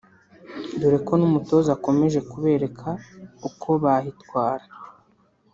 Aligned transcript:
dore 0.79 0.97
ko 1.07 1.13
n’ 1.19 1.23
umutoza 1.29 1.69
akomeje 1.77 2.19
kubereka 2.31 2.89
uko 3.47 3.69
bahitwara 3.83 4.65